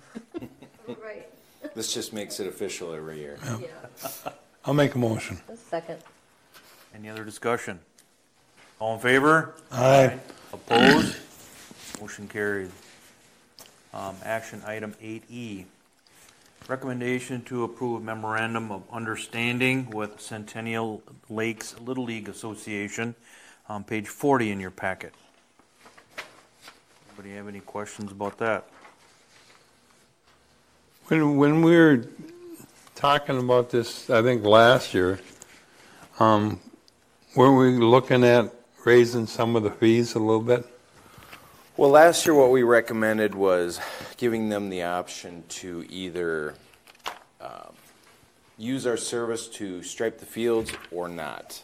Right. 0.88 1.28
This 1.74 1.92
just 1.92 2.12
makes 2.12 2.38
it 2.40 2.46
official 2.46 2.92
every 2.92 3.18
year. 3.18 3.38
I'll 4.64 4.74
make 4.74 4.94
a 4.94 4.98
motion. 4.98 5.40
Second. 5.68 5.98
Any 6.94 7.08
other 7.08 7.24
discussion? 7.24 7.80
All 8.78 8.94
in 8.94 9.00
favor? 9.00 9.54
Aye. 9.72 10.18
Opposed? 10.52 11.16
Motion 12.00 12.28
carried. 12.28 12.70
Um, 13.92 14.16
action 14.24 14.62
item 14.66 14.94
eight 15.00 15.24
E. 15.30 15.64
Recommendation 16.68 17.42
to 17.44 17.64
approve 17.64 18.02
memorandum 18.02 18.70
of 18.72 18.82
understanding 18.92 19.88
with 19.90 20.20
Centennial 20.20 21.02
Lakes 21.30 21.74
Little 21.80 22.04
League 22.04 22.28
Association 22.28 23.14
on 23.68 23.84
page 23.84 24.08
forty 24.08 24.50
in 24.50 24.60
your 24.60 24.70
packet. 24.70 25.14
Anybody 27.08 27.36
have 27.36 27.48
any 27.48 27.60
questions 27.60 28.12
about 28.12 28.36
that? 28.38 28.68
When, 31.08 31.36
when 31.36 31.62
we 31.62 31.76
were 31.76 32.04
talking 32.96 33.38
about 33.38 33.70
this, 33.70 34.10
I 34.10 34.22
think 34.22 34.44
last 34.44 34.92
year, 34.92 35.20
um, 36.18 36.58
weren't 37.36 37.56
we 37.56 37.84
looking 37.84 38.24
at 38.24 38.52
raising 38.84 39.28
some 39.28 39.54
of 39.54 39.62
the 39.62 39.70
fees 39.70 40.16
a 40.16 40.18
little 40.18 40.40
bit? 40.40 40.66
Well, 41.76 41.90
last 41.90 42.26
year, 42.26 42.34
what 42.34 42.50
we 42.50 42.64
recommended 42.64 43.36
was 43.36 43.78
giving 44.16 44.48
them 44.48 44.68
the 44.68 44.82
option 44.82 45.44
to 45.50 45.86
either 45.88 46.54
um, 47.40 47.74
use 48.58 48.84
our 48.84 48.96
service 48.96 49.46
to 49.48 49.84
stripe 49.84 50.18
the 50.18 50.26
fields 50.26 50.72
or 50.90 51.08
not. 51.08 51.62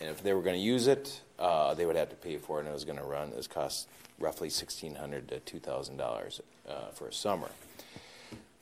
And 0.00 0.08
if 0.08 0.22
they 0.22 0.32
were 0.32 0.40
going 0.40 0.56
to 0.56 0.62
use 0.62 0.86
it, 0.86 1.20
uh, 1.38 1.74
they 1.74 1.84
would 1.84 1.96
have 1.96 2.08
to 2.08 2.16
pay 2.16 2.38
for 2.38 2.56
it, 2.56 2.60
and 2.60 2.70
it 2.70 2.72
was 2.72 2.86
going 2.86 2.98
to 2.98 3.04
run, 3.04 3.32
it 3.36 3.48
cost 3.50 3.86
roughly 4.18 4.48
sixteen 4.48 4.94
hundred 4.94 5.28
to 5.28 5.40
two 5.40 5.58
thousand 5.58 5.98
dollars 5.98 6.40
uh, 6.66 6.88
for 6.94 7.08
a 7.08 7.12
summer. 7.12 7.50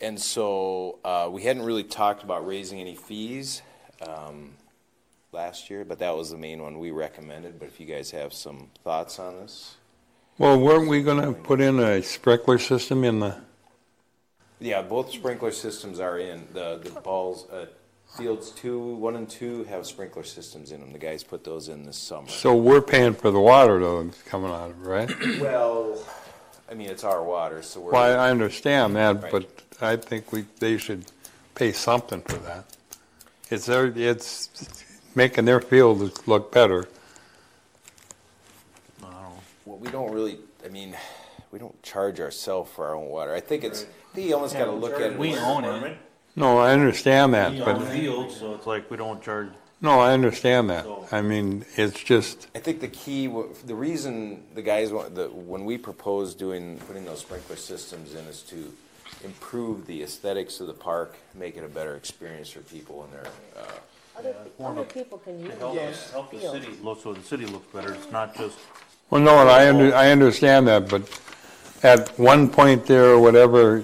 And 0.04 0.20
so 0.20 0.98
uh, 1.02 1.30
we 1.32 1.42
hadn't 1.42 1.62
really 1.62 1.82
talked 1.82 2.22
about 2.22 2.46
raising 2.46 2.78
any 2.78 2.94
fees 2.94 3.62
um, 4.06 4.50
last 5.32 5.70
year, 5.70 5.82
but 5.82 5.98
that 6.00 6.14
was 6.14 6.30
the 6.30 6.36
main 6.36 6.60
one 6.60 6.78
we 6.78 6.90
recommended. 6.90 7.58
But 7.58 7.68
if 7.68 7.80
you 7.80 7.86
guys 7.86 8.10
have 8.10 8.34
some 8.34 8.68
thoughts 8.82 9.18
on 9.18 9.36
this. 9.36 9.76
Well, 10.36 10.60
weren't 10.60 10.88
we 10.90 11.02
gonna 11.02 11.32
put 11.32 11.62
in 11.62 11.78
a 11.78 12.02
sprinkler 12.02 12.58
system 12.58 13.02
in 13.02 13.20
the, 13.20 13.36
Yeah, 14.60 14.82
both 14.82 15.10
sprinkler 15.10 15.52
systems 15.52 16.00
are 16.00 16.18
in. 16.18 16.48
The, 16.52 16.80
the 16.84 17.00
balls, 17.00 17.48
uh, 17.50 17.66
fields 18.18 18.50
two, 18.50 18.96
one 18.96 19.16
and 19.16 19.28
two 19.28 19.64
have 19.64 19.86
sprinkler 19.86 20.24
systems 20.24 20.70
in 20.70 20.80
them. 20.80 20.92
The 20.92 20.98
guys 20.98 21.24
put 21.24 21.44
those 21.44 21.68
in 21.68 21.84
this 21.86 21.96
summer. 21.96 22.28
so 22.28 22.54
we're 22.54 22.82
paying 22.82 23.14
for 23.14 23.30
the 23.30 23.40
water 23.40 23.80
though, 23.80 24.04
that's 24.04 24.20
coming 24.22 24.50
out 24.50 24.70
of 24.70 24.82
it, 24.82 24.86
right? 24.86 25.40
Well, 25.40 25.98
I 26.70 26.74
mean, 26.74 26.88
it's 26.88 27.04
our 27.04 27.22
water, 27.22 27.62
so 27.62 27.80
we're. 27.80 27.92
Well, 27.92 28.20
I 28.20 28.26
I 28.28 28.30
understand 28.30 28.96
that, 28.96 29.22
Right. 29.22 29.32
but 29.32 29.62
I 29.80 29.96
think 29.96 30.32
we, 30.32 30.46
they 30.60 30.78
should 30.78 31.04
pay 31.54 31.72
something 31.72 32.22
for 32.22 32.36
that. 32.38 32.64
It's 33.50 33.66
their, 33.66 33.86
it's 33.94 34.48
making 35.14 35.44
their 35.44 35.60
field 35.60 36.26
look 36.26 36.50
better. 36.52 36.88
I 39.02 39.04
don't 39.04 39.12
know. 39.12 39.32
Well, 39.66 39.78
we 39.78 39.88
don't 39.88 40.10
really, 40.12 40.38
I 40.64 40.68
mean, 40.68 40.96
we 41.52 41.58
don't 41.58 41.80
charge 41.82 42.18
ourselves 42.20 42.70
for 42.72 42.86
our 42.86 42.94
own 42.94 43.08
water. 43.08 43.34
I 43.34 43.40
think 43.40 43.62
it's, 43.64 43.82
I 43.82 44.14
think 44.14 44.28
you 44.28 44.34
almost 44.34 44.54
gotta 44.56 44.72
look 44.72 44.94
at 44.94 45.12
it. 45.12 45.18
We 45.18 45.36
own 45.36 45.64
it. 45.64 45.98
No, 46.36 46.58
I 46.58 46.72
understand 46.72 47.34
that, 47.34 47.52
We 47.52 47.60
own 47.60 47.78
but, 47.78 47.92
field, 47.92 48.32
so 48.32 48.54
it's 48.54 48.66
like 48.66 48.90
we 48.90 48.96
don't 48.96 49.22
charge, 49.22 49.50
no, 49.80 50.00
I 50.00 50.12
understand 50.12 50.70
that. 50.70 50.86
I 51.12 51.20
mean, 51.20 51.64
it's 51.76 52.02
just, 52.02 52.48
I 52.54 52.58
think 52.58 52.80
the 52.80 52.88
key, 52.88 53.26
the 53.66 53.74
reason 53.74 54.42
the 54.54 54.62
guys 54.62 54.92
want, 54.92 55.14
the, 55.14 55.28
when 55.28 55.64
we 55.64 55.78
propose 55.78 56.34
doing, 56.34 56.78
putting 56.86 57.04
those 57.04 57.20
sprinkler 57.20 57.56
systems 57.56 58.14
in 58.14 58.24
is 58.26 58.42
to 58.42 58.72
improve 59.24 59.86
the 59.86 60.02
aesthetics 60.02 60.60
of 60.60 60.66
the 60.66 60.74
park, 60.74 61.16
make 61.34 61.56
it 61.56 61.64
a 61.64 61.68
better 61.68 61.96
experience 61.96 62.50
for 62.50 62.60
people 62.60 63.04
and 63.04 63.12
they're, 63.12 63.32
uh, 63.62 64.18
Other, 64.18 64.34
other 64.60 64.84
people 64.84 65.18
can 65.18 65.40
use 65.40 65.54
help, 65.58 65.74
those 65.74 66.10
help 66.10 66.30
the 66.30 66.40
city, 66.40 66.68
look, 66.82 67.02
so 67.02 67.12
the 67.12 67.22
city 67.22 67.46
looks 67.46 67.66
better. 67.72 67.94
It's 67.94 68.10
not 68.10 68.34
just, 68.36 68.58
well, 69.10 69.20
no, 69.20 69.40
and 69.40 69.50
I 69.50 69.68
under, 69.68 69.94
I 69.94 70.10
understand 70.10 70.68
that, 70.68 70.88
but 70.88 71.02
at 71.82 72.08
one 72.18 72.48
point 72.48 72.86
there 72.86 73.10
or 73.10 73.20
whatever, 73.20 73.82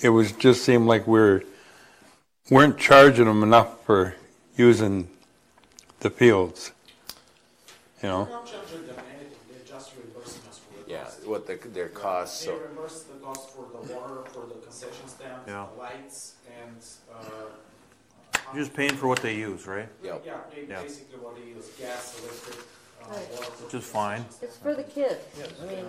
it 0.00 0.10
was, 0.10 0.32
just 0.32 0.64
seemed 0.64 0.86
like 0.86 1.06
we're, 1.06 1.42
weren't 2.50 2.78
charging 2.78 3.26
them 3.26 3.42
enough 3.42 3.84
for 3.84 4.14
using 4.56 5.08
the 6.00 6.10
fields. 6.10 6.72
You 8.02 8.08
know? 8.08 8.22
We're 8.24 8.30
not 8.30 8.46
charging 8.46 8.86
them 8.86 8.96
anything, 9.10 9.36
they're 9.50 9.66
just 9.66 9.92
reimbursing 9.96 10.42
us 10.48 10.58
for 10.58 10.84
the 10.84 10.90
yeah, 10.90 11.04
what 11.24 11.46
the, 11.46 11.56
their 11.68 11.88
costs, 11.88 12.44
They 12.44 12.52
so. 12.52 12.58
reimburse 12.58 13.02
the 13.02 13.14
cost 13.24 13.50
for 13.50 13.66
the 13.72 13.92
water, 13.92 14.22
for 14.32 14.46
the 14.46 14.54
concession 14.54 15.08
stand, 15.08 15.42
Yeah. 15.46 15.66
the 15.74 15.78
lights, 15.80 16.34
and, 16.62 16.76
uh. 17.12 18.40
you're 18.54 18.62
just 18.64 18.74
paying 18.76 18.94
for 18.94 19.08
what 19.08 19.20
they 19.20 19.34
use, 19.34 19.66
right? 19.66 19.88
Yep. 20.02 20.22
Yeah, 20.24 20.34
they 20.54 20.66
Yeah. 20.68 20.82
basically 20.82 21.18
what 21.18 21.34
they 21.36 21.42
use, 21.42 21.66
gas, 21.78 22.20
electric, 22.22 22.56
uh, 22.58 23.10
Right. 23.10 23.30
water. 23.32 23.52
Which 23.64 23.74
is 23.74 23.84
fine 23.84 24.24
It's 24.40 24.56
for 24.58 24.74
the 24.74 24.84
kids. 24.84 25.20
I 25.60 25.64
mean, 25.66 25.84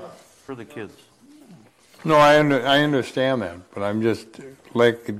for 0.46 0.56
the 0.56 0.66
kids. 0.66 0.94
No, 2.04 2.16
I 2.16 2.39
under, 2.39 2.66
I 2.66 2.80
understand 2.80 3.42
that, 3.44 3.58
but 3.74 3.84
I'm 3.84 4.01
just, 4.01 4.28
like, 4.74 5.12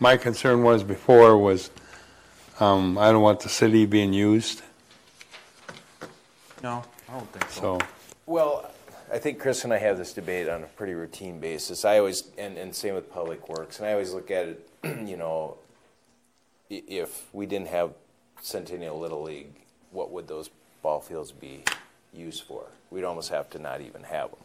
my 0.00 0.16
concern 0.16 0.62
was 0.62 0.82
before 0.82 1.36
was, 1.36 1.70
um, 2.62 2.96
I 2.96 3.10
don't 3.10 3.22
want 3.22 3.40
the 3.40 3.48
city 3.48 3.86
being 3.86 4.12
used, 4.12 4.62
No, 6.62 6.84
I 7.08 7.12
don't 7.14 7.32
think 7.32 7.50
so. 7.50 7.78
so. 7.78 7.86
Well, 8.26 8.70
I 9.12 9.18
think 9.18 9.40
Chris 9.40 9.64
and 9.64 9.72
I 9.72 9.78
have 9.78 9.98
this 9.98 10.12
debate 10.12 10.48
on 10.48 10.62
a 10.62 10.66
pretty 10.66 10.94
routine 10.94 11.40
basis. 11.40 11.84
I 11.84 11.98
always, 11.98 12.24
and, 12.38 12.56
and 12.56 12.74
same 12.74 12.94
with 12.94 13.10
Public 13.12 13.48
Works, 13.48 13.78
and 13.78 13.86
I 13.88 13.92
always 13.92 14.12
look 14.12 14.30
at 14.30 14.46
it, 14.46 14.68
you 14.84 15.16
know, 15.16 15.56
i- 16.70 16.84
if 16.86 17.34
we 17.34 17.46
didn't 17.46 17.68
have 17.68 17.90
Centennial 18.40 18.98
Little 18.98 19.22
League, 19.24 19.52
what 19.90 20.12
would 20.12 20.28
those 20.28 20.48
ball 20.82 21.00
fields 21.00 21.32
be 21.32 21.64
used 22.14 22.44
for? 22.44 22.66
We'd 22.90 23.04
almost 23.04 23.30
have 23.30 23.50
to 23.50 23.58
not 23.58 23.80
even 23.80 24.04
have 24.04 24.30
them. 24.30 24.38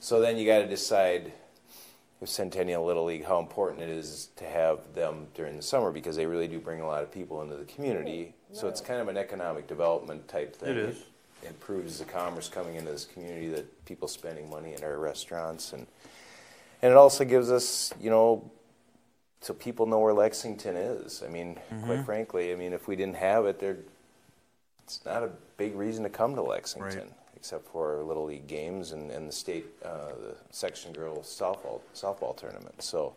So 0.00 0.20
then 0.20 0.38
you 0.38 0.46
got 0.46 0.60
to 0.60 0.66
decide 0.66 1.32
with 2.20 2.28
Centennial 2.28 2.84
Little 2.84 3.04
League 3.06 3.24
how 3.24 3.38
important 3.38 3.82
it 3.82 3.88
is 3.88 4.28
to 4.36 4.44
have 4.44 4.94
them 4.94 5.26
during 5.34 5.56
the 5.56 5.62
summer 5.62 5.90
because 5.90 6.16
they 6.16 6.26
really 6.26 6.46
do 6.48 6.58
bring 6.58 6.80
a 6.80 6.86
lot 6.86 7.02
of 7.02 7.10
people 7.10 7.42
into 7.42 7.56
the 7.56 7.64
community. 7.64 8.34
So 8.52 8.68
it's 8.68 8.80
kind 8.80 9.00
of 9.00 9.08
an 9.08 9.16
economic 9.16 9.66
development 9.66 10.28
type 10.28 10.54
thing. 10.54 10.70
It 10.70 10.76
is. 10.76 11.02
improves 11.46 11.98
the 11.98 12.04
commerce 12.04 12.48
coming 12.48 12.74
into 12.74 12.90
this 12.90 13.06
community 13.06 13.48
that 13.48 13.84
people 13.86 14.06
spending 14.08 14.50
money 14.50 14.74
in 14.74 14.84
our 14.84 14.98
restaurants 14.98 15.72
and 15.72 15.86
and 16.82 16.90
it 16.90 16.96
also 16.96 17.24
gives 17.24 17.50
us, 17.50 17.92
you 18.00 18.08
know, 18.08 18.50
so 19.42 19.54
people 19.54 19.86
know 19.86 19.98
where 19.98 20.14
Lexington 20.14 20.76
is. 20.76 21.22
I 21.22 21.28
mean, 21.28 21.56
mm-hmm. 21.70 21.84
quite 21.84 22.04
frankly, 22.04 22.52
I 22.52 22.56
mean, 22.56 22.72
if 22.72 22.88
we 22.88 22.96
didn't 22.96 23.16
have 23.16 23.46
it, 23.46 23.58
there, 23.58 23.76
it's 24.84 25.04
not 25.04 25.22
a 25.22 25.30
big 25.56 25.74
reason 25.76 26.04
to 26.04 26.10
come 26.10 26.34
to 26.34 26.42
Lexington, 26.42 26.98
Right. 26.98 27.12
Except 27.40 27.66
for 27.68 28.02
little 28.02 28.26
league 28.26 28.46
games 28.46 28.92
and, 28.92 29.10
and 29.10 29.26
the 29.26 29.32
state, 29.32 29.64
uh, 29.82 30.08
the 30.20 30.34
section 30.50 30.92
girls 30.92 31.26
softball 31.26 31.80
softball 31.94 32.36
tournament. 32.36 32.82
So, 32.82 33.14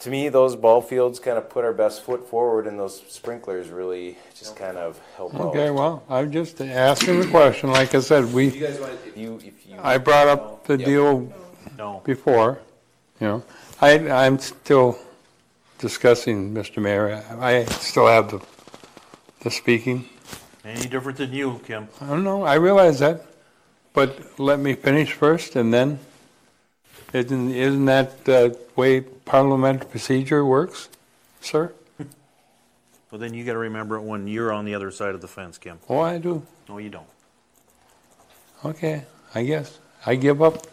to 0.00 0.10
me, 0.10 0.28
those 0.28 0.56
ball 0.56 0.82
fields 0.82 1.20
kind 1.20 1.38
of 1.38 1.48
put 1.48 1.64
our 1.64 1.72
best 1.72 2.02
foot 2.02 2.28
forward, 2.28 2.66
and 2.66 2.78
those 2.78 3.02
sprinklers 3.08 3.68
really 3.68 4.18
just 4.36 4.56
kind 4.56 4.76
of 4.76 5.00
help 5.16 5.32
out. 5.36 5.40
Okay, 5.54 5.70
well, 5.70 6.02
I'm 6.10 6.32
just 6.32 6.60
asking 6.60 7.20
the 7.20 7.26
question, 7.28 7.70
like 7.70 7.94
I 7.94 8.00
said, 8.00 8.24
If 8.24 8.32
we, 8.32 8.48
you 8.48 8.66
guys 8.66 8.80
want, 8.80 8.98
if 9.06 9.16
you, 9.16 9.36
if 9.36 9.66
you, 9.66 9.76
I 9.80 9.98
brought 9.98 10.26
up 10.26 10.66
the 10.66 10.76
Yep. 10.76 10.84
deal 10.86 11.32
No. 11.78 12.02
before, 12.04 12.58
you 13.20 13.28
know. 13.28 13.42
I, 13.80 13.92
I'm 14.10 14.40
still 14.40 14.98
discussing, 15.78 16.52
Mr. 16.52 16.82
Mayor, 16.82 17.22
I 17.38 17.64
still 17.66 18.08
have 18.08 18.30
the, 18.32 18.40
the 19.42 19.50
speaking. 19.52 20.08
Any 20.64 20.88
different 20.88 21.18
than 21.18 21.32
you, 21.32 21.60
Kim? 21.66 21.88
I 22.00 22.06
don't 22.06 22.24
know, 22.24 22.42
I 22.42 22.54
realize 22.54 22.98
that, 23.00 23.26
but 23.92 24.38
let 24.40 24.58
me 24.58 24.74
finish 24.74 25.12
first 25.12 25.56
and 25.56 25.74
then, 25.74 25.98
isn't, 27.12 27.50
isn't 27.50 27.84
that 27.84 28.24
the 28.24 28.58
way 28.74 29.02
parliamentary 29.02 29.86
procedure 29.90 30.44
works, 30.44 30.88
sir? 31.40 31.72
Well, 33.10 33.20
then 33.20 33.32
you 33.32 33.44
gotta 33.44 33.58
remember 33.58 33.94
it 33.94 34.02
when 34.02 34.26
you're 34.26 34.52
on 34.52 34.64
the 34.64 34.74
other 34.74 34.90
side 34.90 35.14
of 35.14 35.20
the 35.20 35.28
fence, 35.28 35.56
Kim. 35.56 35.78
Oh, 35.88 36.00
I 36.00 36.18
do. 36.18 36.44
No, 36.68 36.78
you 36.78 36.90
don't. 36.90 37.06
Okay, 38.64 39.04
I 39.36 39.44
guess. 39.44 39.78
I 40.04 40.16
give 40.16 40.42
up. 40.42 40.66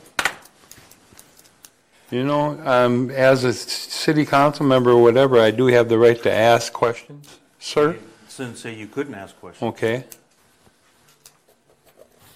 You 2.10 2.24
know, 2.24 2.60
um, 2.66 3.12
as 3.12 3.44
a 3.44 3.54
city 3.54 4.26
council 4.26 4.66
member 4.66 4.90
or 4.90 5.04
whatever, 5.04 5.40
I 5.40 5.52
do 5.52 5.68
have 5.68 5.88
the 5.88 6.00
right 6.00 6.20
to 6.24 6.32
ask 6.32 6.74
questions, 6.74 7.38
sir. 7.60 8.00
Didn't 8.38 8.56
say 8.58 8.74
you 8.74 8.88
couldn't 8.88 9.14
ask 9.14 9.38
questions. 9.40 9.70
Okay. 9.70 10.06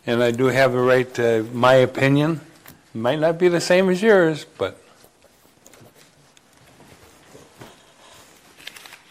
And 0.06 0.22
I 0.22 0.32
do 0.32 0.46
have 0.46 0.76
a 0.76 0.82
right 0.82 1.12
to 1.16 1.44
my 1.52 1.76
opinion. 1.76 2.42
Might 2.94 3.20
not 3.20 3.40
be 3.40 3.48
the 3.48 3.60
same 3.60 3.90
as 3.90 4.02
yours, 4.02 4.46
but 4.58 4.80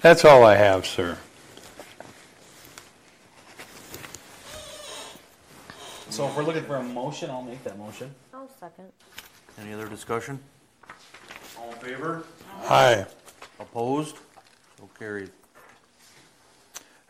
that's 0.01 0.25
all 0.25 0.45
I 0.45 0.55
have, 0.55 0.87
sir. 0.87 1.19
So 6.11 6.29
if 6.29 6.37
we're 6.37 6.45
looking 6.45 6.65
for 6.65 6.77
a 6.77 6.83
motion, 6.83 7.29
I'll 7.29 7.43
make 7.43 7.65
that 7.65 7.77
motion. 7.77 8.15
I'll 8.33 8.49
second. 8.61 8.93
Any 9.61 9.73
other 9.73 9.89
discussion? 9.89 10.39
All 11.59 11.73
in 11.73 11.79
favor? 11.79 12.25
Aye. 12.69 13.05
Opposed? 13.59 14.19
So 14.79 14.89
carried. 14.97 15.31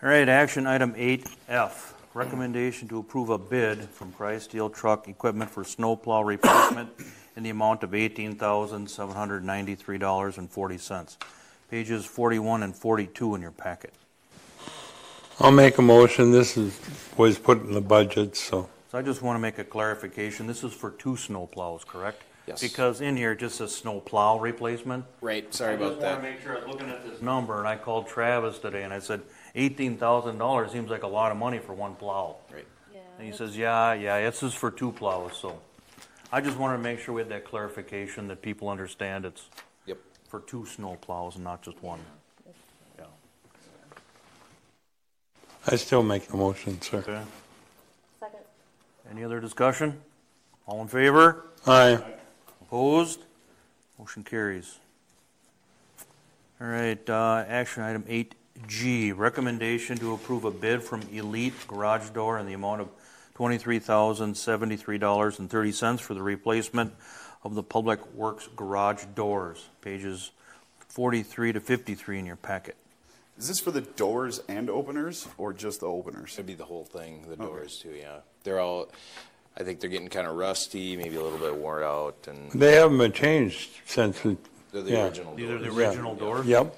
All 0.03 0.09
right, 0.11 0.29
action 0.29 0.67
item 0.67 0.93
eight 0.97 1.25
F, 1.49 1.95
recommendation 2.15 2.89
to 2.89 2.99
approve 2.99 3.31
a 3.31 3.39
bid 3.39 3.89
from 3.89 4.11
Price 4.13 4.43
Steel 4.43 4.69
Truck 4.69 5.09
Equipment 5.09 5.51
for 5.51 5.65
snowplow 5.65 6.23
replacement 6.23 6.91
in 7.37 7.43
the 7.43 7.51
amount 7.51 7.83
of 7.85 7.95
eighteen 7.95 8.35
thousand, 8.35 8.91
seven 8.91 9.15
hundred 9.15 9.45
ninety-three 9.45 9.99
dollars 9.99 10.37
and 10.37 10.51
forty 10.51 10.79
cents. 10.79 11.17
Pages 11.71 12.05
forty-one 12.05 12.65
and 12.65 12.75
forty-two 12.75 13.35
in 13.37 13.41
your 13.41 13.53
packet. 13.53 13.95
I'll 15.41 15.53
make 15.53 15.79
a 15.79 15.83
motion. 15.83 16.33
This 16.33 16.57
is, 16.57 16.79
was 17.17 17.39
put 17.39 17.63
in 17.63 17.73
the 17.73 17.81
budget, 17.81 18.37
so. 18.37 18.69
So 18.91 18.99
I 18.99 19.03
just 19.03 19.23
want 19.23 19.37
to 19.37 19.41
make 19.41 19.59
a 19.59 19.65
clarification. 19.65 20.47
This 20.47 20.65
is 20.65 20.75
for 20.75 20.91
two 20.91 21.13
snowplows, 21.13 21.87
correct? 21.87 22.25
Yes. 22.47 22.61
Because 22.61 23.01
in 23.01 23.17
here 23.17 23.33
it 23.33 23.39
just 23.39 23.57
says 23.57 23.75
snowplow 23.75 24.39
replacement. 24.39 25.07
Right, 25.23 25.53
sorry 25.55 25.73
I 25.73 25.77
about 25.77 25.93
just 25.93 26.03
want 26.03 26.23
that. 26.23 26.29
to 26.29 26.35
make 26.35 26.43
sure, 26.43 26.57
I 26.59 26.61
was 26.61 26.69
looking 26.69 26.91
at 26.91 27.09
this 27.09 27.23
number, 27.23 27.59
and 27.59 27.67
I 27.67 27.77
called 27.77 28.07
Travis 28.07 28.59
today, 28.59 28.83
and 28.83 28.93
I 28.93 28.99
said, 28.99 29.23
eighteen 29.55 29.97
thousand 29.97 30.39
dollars 30.39 30.73
seems 30.73 30.91
like 30.91 31.03
a 31.03 31.09
lot 31.09 31.31
of 31.33 31.39
money 31.39 31.59
for 31.59 31.73
one 31.75 31.95
plow. 31.95 32.37
Right. 32.53 32.67
Yeah. 32.93 33.01
And 33.19 33.27
he 33.27 33.33
says, 33.37 33.57
yeah, 33.57 33.93
yeah, 33.95 34.29
this 34.29 34.43
is 34.43 34.55
for 34.55 34.71
two 34.71 34.93
plows, 34.93 35.37
so. 35.37 35.59
I 36.33 36.41
just 36.41 36.57
wanted 36.59 36.79
to 36.79 36.83
make 36.83 36.99
sure 36.99 37.15
we 37.15 37.21
had 37.21 37.29
that 37.31 37.45
clarification, 37.45 38.27
that 38.29 38.43
people 38.43 38.69
understand 38.69 39.25
it's 39.25 39.49
Yep. 39.87 39.99
for 40.29 40.41
two 40.41 40.67
snow 40.67 40.97
plows 41.01 41.37
and 41.37 41.45
not 41.45 41.63
just 41.63 41.81
one. 41.81 42.01
Yeah. 42.99 43.05
I 45.67 45.77
still 45.77 46.03
make 46.03 46.27
the 46.27 46.37
motion, 46.37 46.81
sir. 46.83 46.99
Okay. 46.99 47.23
Second. 48.19 48.41
Any 49.11 49.23
other 49.23 49.39
discussion? 49.39 50.01
All 50.67 50.83
in 50.83 50.89
favor? 50.89 51.47
Aye. 51.67 52.03
Opposed? 52.63 53.21
Motion 53.99 54.25
carries. 54.25 54.79
All 56.61 56.67
right, 56.67 57.09
uh, 57.09 57.45
action 57.47 57.83
item 57.85 58.05
eight 58.09 58.35
G, 58.69 59.13
recommendation 59.13 59.99
to 59.99 60.15
approve 60.15 60.45
a 60.45 60.51
bid 60.51 60.83
from 60.83 61.03
Elite 61.13 61.55
Garage 61.69 62.11
Door 62.11 62.39
in 62.39 62.47
the 62.47 62.53
amount 62.55 62.81
of 62.83 62.89
twenty-three 63.35 63.81
thousand 63.81 64.37
seventy-three 64.37 64.99
dollars 64.99 65.39
and 65.39 65.51
thirty 65.51 65.73
cents 65.73 66.01
for 66.01 66.15
the 66.15 66.23
replacement 66.23 66.95
of 67.43 67.55
the 67.55 67.63
Public 67.63 68.01
Works 68.15 68.49
garage 68.57 69.05
doors, 69.15 69.67
pages 69.81 70.31
forty-three 70.89 71.53
to 71.53 71.61
fifty-three 71.61 72.19
in 72.19 72.27
your 72.27 72.37
packet. 72.37 72.77
Is 73.37 73.49
this 73.49 73.59
for 73.59 73.73
the 73.73 73.81
doors 73.81 74.41
and 74.49 74.71
openers, 74.71 75.27
or 75.37 75.53
just 75.53 75.81
the 75.81 75.87
openers? 75.87 76.35
It'd 76.35 76.47
be 76.47 76.55
the 76.55 76.65
whole 76.65 76.85
thing, 76.85 77.25
the 77.29 77.35
doors 77.37 77.81
too, 77.83 77.91
yeah. 77.91 78.19
They're 78.45 78.61
all, 78.61 78.89
I 79.59 79.65
think 79.65 79.81
they're 79.81 79.91
getting 79.91 80.09
kind 80.09 80.29
of 80.29 80.37
rusty, 80.37 80.97
maybe 80.97 81.17
a 81.17 81.21
little 81.23 81.41
bit 81.41 81.57
worn 81.57 81.83
out, 81.83 82.29
and 82.29 82.53
They 82.53 82.77
haven't 82.77 82.99
been 82.99 83.11
changed 83.13 83.71
since, 83.87 84.25
it- 84.25 84.39
they're 84.71 84.83
the 84.83 84.91
Yeah. 84.93 85.05
original 85.07 85.35
These 85.35 85.51
are 85.51 85.59
the 85.59 85.65
doors. 85.67 85.77
original 85.79 86.15
doors? 86.15 86.47
yep. 86.47 86.77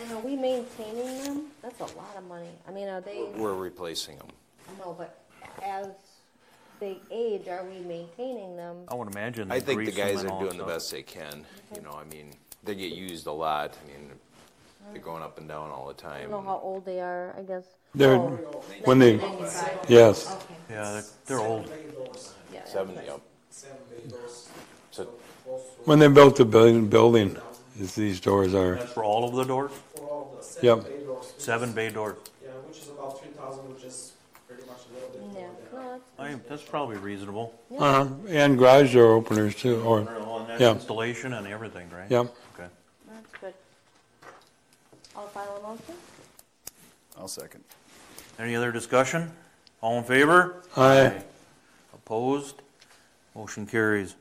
And 0.00 0.12
are 0.12 0.20
we 0.20 0.36
maintaining 0.36 1.22
them? 1.24 1.44
That's 1.62 1.80
a 1.80 1.96
lot 1.96 2.14
of 2.16 2.24
money. 2.28 2.48
I 2.68 2.70
mean, 2.70 2.88
are 2.88 3.00
they, 3.00 3.24
We're 3.36 3.54
replacing 3.54 4.16
them. 4.18 4.28
no, 4.78 4.94
but 4.96 5.18
as 5.62 5.88
they 6.80 6.98
age, 7.10 7.48
are 7.48 7.64
we 7.64 7.80
maintaining 7.80 8.56
them? 8.56 8.84
I 8.88 8.94
would 8.94 9.08
imagine. 9.08 9.50
I 9.50 9.58
they 9.58 9.64
think 9.74 9.78
the 9.80 9.84
grease 9.92 9.96
them 9.96 10.06
guys 10.08 10.20
and 10.20 10.30
are 10.30 10.34
all 10.34 10.40
doing 10.40 10.50
the 10.58 10.64
stuff. 10.64 10.68
best 10.68 10.90
they 10.92 11.02
can, 11.02 11.44
you 11.74 11.80
know, 11.80 11.98
I 12.00 12.04
mean, 12.04 12.32
they 12.64 12.74
get 12.74 12.92
used 12.92 13.26
a 13.26 13.32
lot, 13.32 13.74
I 13.84 13.88
mean, 13.88 14.10
they're 14.92 15.02
going 15.02 15.22
up 15.22 15.38
and 15.38 15.48
down 15.48 15.70
all 15.70 15.86
the 15.88 15.94
time. 15.94 16.12
I 16.12 16.20
time. 16.22 16.30
don't 16.30 16.44
know 16.44 16.50
how 16.50 16.60
old 16.62 16.84
they 16.84 17.00
are, 17.00 17.34
I 17.36 17.42
guess. 17.42 17.64
They're, 17.94 18.14
Oh, 18.14 18.62
when 18.84 18.98
they, 18.98 19.16
1995. 19.16 19.90
yes. 19.90 20.26
Okay, 20.34 20.54
Yeah, 20.70 20.92
they're, 20.92 21.04
they're 21.26 21.40
old. 21.40 21.64
Bay 21.64 21.86
doors, 22.04 22.34
yeah. 22.52 22.64
Seven, 22.64 22.94
yep. 22.94 23.20
seven 23.50 23.76
bay 23.90 24.08
doors. 24.08 24.48
So, 24.90 25.04
When 25.84 25.98
they 25.98 26.08
built 26.08 26.36
the 26.36 26.44
building, 26.44 26.88
building, 26.88 27.36
is 27.80 27.94
these 27.94 28.20
doors 28.20 28.54
are, 28.54 28.76
That's 28.76 28.92
for 28.92 29.04
all 29.04 29.28
of 29.28 29.34
the 29.34 29.44
doors? 29.44 29.72
For 29.94 30.02
all 30.02 30.30
the 30.30 30.36
Yep. 30.36 30.37
Seven 30.48 30.82
bay 30.84 31.04
doors. 31.04 31.26
which 31.34 31.40
Seven 31.44 31.72
bay 31.72 31.90
doors. 31.90 32.16
Yeah, 32.42 32.50
which 32.66 32.78
is 32.78 32.88
about 32.88 33.20
three 33.20 33.30
thousand, 33.30 33.72
which 33.74 33.84
is 33.84 34.12
pretty 34.46 34.62
much 34.66 34.78
a 34.90 34.94
little 34.94 35.08
bit 35.10 35.40
Yeah, 35.40 35.46
more 35.72 35.82
than. 35.82 36.00
no, 36.18 36.24
I, 36.24 36.34
that's 36.48 36.62
probably 36.62 36.96
reasonable. 36.96 37.54
uh, 37.78 38.08
and 38.28 38.58
garage 38.58 38.94
door 38.94 39.12
openers 39.12 39.54
too, 39.54 39.80
or, 39.82 40.02
Well, 40.02 40.46
and 40.50 40.60
Yeah. 40.60 40.72
installation 40.72 41.34
and 41.34 41.46
everything, 41.46 41.88
right? 41.90 42.10
yep. 42.10 42.34
Okay. 42.54 42.68
that's 43.08 43.32
good. 43.40 43.54
All 45.16 45.26
final 45.28 45.60
motion? 45.62 45.94
I'll 47.18 47.28
second. 47.28 47.64
Any 48.38 48.54
other 48.54 48.70
discussion? 48.72 49.32
All 49.80 49.98
in 49.98 50.04
favor? 50.04 50.62
Aye. 50.76 51.22
Opposed? 51.92 52.62
Motion 53.34 53.66
carries. 53.66 54.14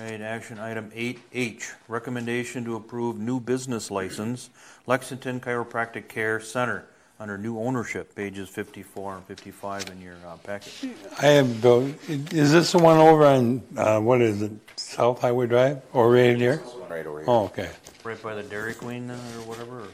All 0.00 0.06
right, 0.06 0.20
action 0.20 0.58
item 0.58 0.90
eight 0.94 1.20
H, 1.34 1.70
recommendation 1.86 2.64
to 2.64 2.76
approve 2.76 3.18
new 3.18 3.38
business 3.40 3.90
license, 3.90 4.48
Lexington 4.86 5.38
Chiropractic 5.38 6.08
Care 6.08 6.40
Center, 6.40 6.86
under 7.20 7.36
new 7.36 7.58
ownership, 7.58 8.14
pages 8.14 8.48
fifty-four 8.48 9.16
and 9.16 9.24
fifty-five 9.26 9.88
in 9.90 10.00
your 10.00 10.16
uh, 10.26 10.36
packet. 10.38 10.72
I 11.20 11.26
have 11.26 11.60
built, 11.60 11.92
is 12.08 12.52
this 12.52 12.72
the 12.72 12.78
one 12.78 12.96
over 12.98 13.26
on, 13.26 13.62
uh, 13.76 14.00
what 14.00 14.22
is 14.22 14.40
it, 14.40 14.52
South 14.76 15.20
Highway 15.20 15.46
Drive, 15.46 15.82
or 15.92 16.10
right 16.10 16.36
here? 16.38 16.62
right 16.88 17.06
over 17.06 17.18
here. 17.20 17.28
Oh, 17.28 17.44
okay. 17.44 17.70
Right 18.02 18.20
by 18.22 18.34
the 18.34 18.42
Dairy 18.42 18.74
Queen 18.74 19.10
uh, 19.10 19.14
or 19.14 19.42
whatever, 19.46 19.80
or- 19.80 19.88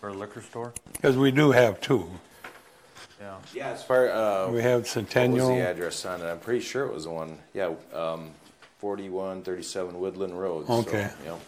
or 0.00 0.12
liquor 0.12 0.42
store? 0.42 0.72
Because 0.92 1.16
we 1.16 1.30
do 1.32 1.50
have 1.50 1.80
two. 1.80 2.08
Yeah. 3.20 3.34
Yeah, 3.52 3.68
as 3.70 3.82
far, 3.82 4.08
uh, 4.10 4.46
We 4.48 4.56
what 4.56 4.62
have 4.64 4.80
was 4.82 4.92
the 4.94 5.60
address 5.66 6.04
on 6.04 6.20
it? 6.22 6.26
I'm 6.26 6.38
pretty 6.38 6.60
sure 6.60 6.84
it 6.86 6.92
was 6.92 7.04
the 7.04 7.10
one, 7.10 7.38
yeah, 7.54 7.72
um, 7.92 8.30
forty-one 8.78 9.42
thirty-seven 9.42 9.98
Woodland 9.98 10.38
Road. 10.38 10.66
so, 10.66 10.74
Okay. 10.74 11.10
you 11.22 11.28
know. 11.30 11.40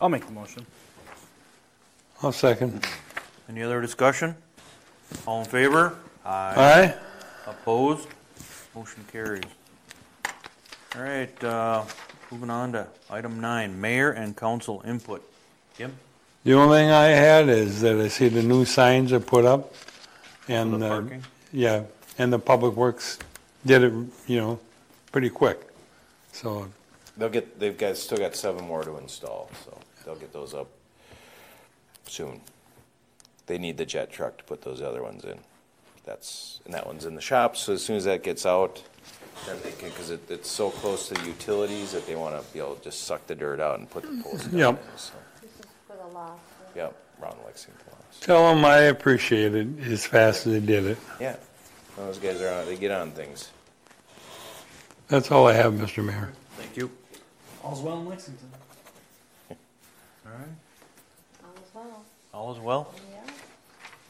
I'll 0.00 0.08
make 0.08 0.26
the 0.26 0.32
motion. 0.32 0.64
I'll 2.22 2.32
second. 2.32 2.86
Any 3.48 3.62
other 3.62 3.80
discussion? 3.80 4.36
All 5.26 5.40
in 5.40 5.46
favor? 5.46 5.96
Aye? 6.24 6.94
Opposed? 7.46 8.08
Motion 8.74 9.04
carries. 9.10 9.42
All 10.94 11.02
right, 11.02 11.44
uh, 11.44 11.84
moving 12.30 12.50
on 12.50 12.72
to 12.72 12.86
item 13.10 13.40
nine, 13.40 13.80
mayor 13.80 14.10
and 14.10 14.36
council 14.36 14.82
input. 14.86 15.22
Kim? 15.76 15.92
The 16.44 16.54
only 16.54 16.78
thing 16.78 16.90
I 16.90 17.06
had 17.06 17.48
is 17.48 17.80
that 17.80 17.96
I 17.96 18.08
see 18.08 18.28
the 18.28 18.42
new 18.42 18.64
signs 18.64 19.12
are 19.12 19.20
put 19.20 19.44
up, 19.44 19.74
and, 20.48 20.80
the 20.80 20.86
uh, 20.86 20.88
parking? 20.88 21.22
yeah, 21.52 21.82
and 22.18 22.32
the 22.32 22.38
Public 22.38 22.74
Works 22.74 23.18
did 23.66 23.82
it, 23.84 23.92
you 24.26 24.36
know, 24.40 24.58
pretty 25.12 25.30
quick. 25.30 25.67
So, 26.32 26.68
They'll 27.18 27.28
get, 27.28 27.58
they've 27.58 27.76
got, 27.76 27.96
still 27.96 28.18
got 28.18 28.36
seven 28.36 28.64
more 28.64 28.84
to 28.84 28.96
install, 28.96 29.50
so 29.64 29.76
they'll 30.04 30.14
get 30.14 30.32
those 30.32 30.54
up 30.54 30.68
soon. 32.06 32.40
They 33.46 33.58
need 33.58 33.76
the 33.76 33.84
jet 33.84 34.12
truck 34.12 34.38
to 34.38 34.44
put 34.44 34.62
those 34.62 34.80
other 34.80 35.02
ones 35.02 35.24
in. 35.24 35.38
That's, 36.04 36.60
and 36.64 36.72
that 36.74 36.86
one's 36.86 37.04
in 37.04 37.16
the 37.16 37.20
shop, 37.20 37.56
so 37.56 37.72
as 37.72 37.84
soon 37.84 37.96
as 37.96 38.04
that 38.04 38.22
gets 38.22 38.46
out, 38.46 38.80
then 39.46 39.56
they 39.64 39.72
can, 39.72 39.88
because 39.88 40.10
it, 40.10 40.30
it's 40.30 40.48
so 40.48 40.70
close 40.70 41.08
to 41.08 41.14
the 41.14 41.26
utilities 41.26 41.90
that 41.90 42.06
they 42.06 42.14
want 42.14 42.40
to 42.40 42.52
be 42.52 42.60
able 42.60 42.76
to 42.76 42.84
just 42.84 43.02
suck 43.02 43.26
the 43.26 43.34
dirt 43.34 43.60
out 43.60 43.80
and 43.80 43.90
put 43.90 44.04
the 44.04 44.22
poles 44.22 44.44
down. 44.44 44.58
Yep. 44.58 44.70
in, 44.70 44.98
so, 44.98 45.12
This 45.42 45.50
is 45.50 45.66
for 45.88 45.96
the 45.96 46.14
lost. 46.14 46.40
Yep, 46.76 46.94
Ron 47.20 47.36
Lexington. 47.44 47.84
lost. 47.90 48.22
tell 48.22 48.54
them 48.54 48.64
I 48.64 48.82
appreciate 48.82 49.56
it 49.56 49.66
as 49.90 50.06
fast 50.06 50.46
as 50.46 50.52
they 50.52 50.60
did 50.60 50.86
it. 50.86 50.98
Yeah, 51.20 51.36
those 51.96 52.18
guys 52.18 52.40
are 52.40 52.60
on, 52.60 52.66
they 52.66 52.76
get 52.76 52.92
on 52.92 53.10
things. 53.10 53.50
That's 55.08 55.30
all 55.30 55.46
I 55.46 55.54
have, 55.54 55.72
Mr. 55.72 56.04
Mayor. 56.04 56.32
Thank 56.58 56.76
you. 56.76 56.90
All's 57.64 57.80
well 57.80 57.98
in 57.98 58.06
Lexington. 58.06 58.48
All 59.50 59.56
right. 60.26 61.44
All 61.44 61.54
is 61.54 61.74
well. 61.74 62.04
All 62.34 62.52
is 62.52 62.58
well? 62.60 62.94
Yeah. 63.10 63.32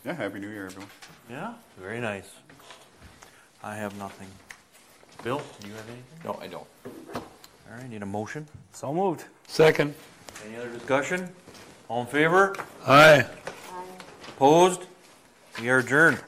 Yeah, 0.04 0.12
Happy 0.14 0.40
New 0.40 0.48
Year, 0.48 0.66
everyone. 0.66 0.90
Yeah. 1.30 1.54
Very 1.78 2.00
nice. 2.00 2.28
I 3.62 3.76
have 3.76 3.96
nothing. 3.96 4.26
Bill, 5.22 5.40
do 5.60 5.68
you 5.68 5.74
have 5.74 5.86
anything? 5.88 6.04
No, 6.24 6.38
I 6.40 6.46
don't. 6.48 6.66
All 7.14 7.22
right, 7.76 7.88
need 7.88 8.02
a 8.02 8.06
motion? 8.06 8.46
So 8.72 8.92
moved. 8.92 9.24
Second? 9.46 9.94
Any 10.46 10.56
other 10.56 10.70
discussion? 10.70 11.28
All 11.88 12.00
in 12.02 12.06
favor? 12.08 12.54
Aye. 12.86 13.24
Aye. 13.24 13.26
Opposed? 14.30 14.82
We 15.60 15.68
are 15.70 15.78
adjourned. 15.78 16.18